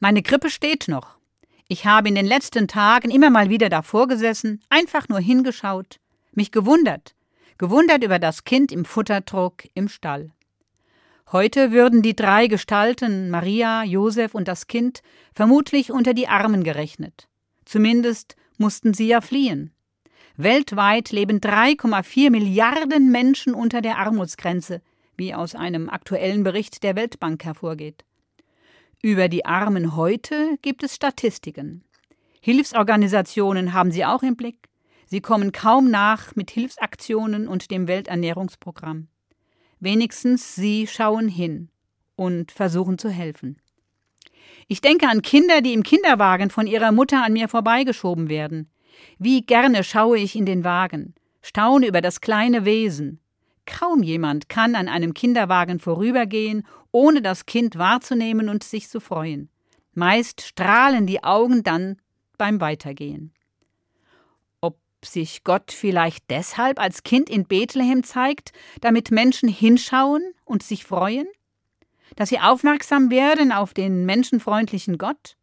[0.00, 1.18] Meine Krippe steht noch.
[1.66, 5.98] Ich habe in den letzten Tagen immer mal wieder davor gesessen, einfach nur hingeschaut,
[6.32, 7.16] mich gewundert,
[7.58, 10.30] gewundert über das Kind im Futterdruck im Stall.
[11.32, 15.02] Heute würden die drei Gestalten, Maria, Josef und das Kind,
[15.34, 17.28] vermutlich unter die Armen gerechnet.
[17.64, 19.74] Zumindest mussten sie ja fliehen.
[20.36, 24.80] Weltweit leben 3,4 Milliarden Menschen unter der Armutsgrenze,
[25.16, 28.04] wie aus einem aktuellen Bericht der Weltbank hervorgeht.
[29.00, 31.84] Über die Armen heute gibt es Statistiken.
[32.40, 34.68] Hilfsorganisationen haben sie auch im Blick.
[35.06, 39.06] Sie kommen kaum nach mit Hilfsaktionen und dem Welternährungsprogramm.
[39.78, 41.70] Wenigstens sie schauen hin
[42.16, 43.62] und versuchen zu helfen.
[44.66, 48.68] Ich denke an Kinder, die im Kinderwagen von ihrer Mutter an mir vorbeigeschoben werden.
[49.16, 53.20] Wie gerne schaue ich in den Wagen, staune über das kleine Wesen.
[53.68, 59.50] Kaum jemand kann an einem Kinderwagen vorübergehen, ohne das Kind wahrzunehmen und sich zu freuen.
[59.92, 61.98] Meist strahlen die Augen dann
[62.38, 63.34] beim Weitergehen.
[64.62, 70.84] Ob sich Gott vielleicht deshalb als Kind in Bethlehem zeigt, damit Menschen hinschauen und sich
[70.84, 71.28] freuen?
[72.16, 75.36] Dass sie aufmerksam werden auf den menschenfreundlichen Gott?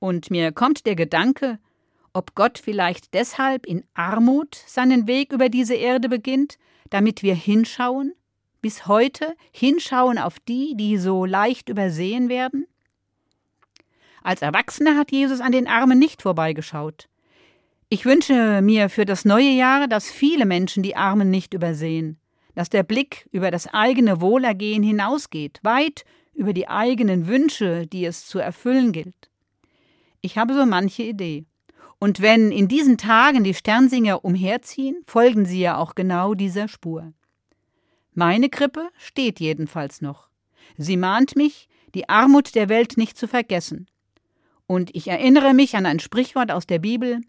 [0.00, 1.58] Und mir kommt der Gedanke,
[2.12, 6.58] ob Gott vielleicht deshalb in Armut seinen Weg über diese Erde beginnt,
[6.90, 8.12] damit wir hinschauen,
[8.60, 12.66] bis heute hinschauen auf die, die so leicht übersehen werden?
[14.22, 17.08] Als Erwachsener hat Jesus an den Armen nicht vorbeigeschaut.
[17.88, 22.18] Ich wünsche mir für das neue Jahr, dass viele Menschen die Armen nicht übersehen,
[22.54, 28.26] dass der Blick über das eigene Wohlergehen hinausgeht, weit über die eigenen Wünsche, die es
[28.26, 29.30] zu erfüllen gilt.
[30.20, 31.46] Ich habe so manche Idee.
[31.98, 37.12] Und wenn in diesen Tagen die Sternsinger umherziehen, folgen sie ja auch genau dieser Spur.
[38.14, 40.28] Meine Krippe steht jedenfalls noch.
[40.76, 43.88] Sie mahnt mich, die Armut der Welt nicht zu vergessen.
[44.66, 47.20] Und ich erinnere mich an ein Sprichwort aus der Bibel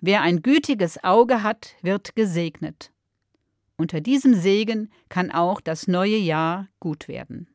[0.00, 2.92] Wer ein gütiges Auge hat, wird gesegnet.
[3.76, 7.48] Unter diesem Segen kann auch das neue Jahr gut werden.